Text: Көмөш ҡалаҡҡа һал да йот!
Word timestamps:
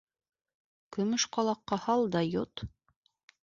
Көмөш 0.97 1.27
ҡалаҡҡа 1.37 1.81
һал 1.87 2.09
да 2.17 2.27
йот! 2.33 2.69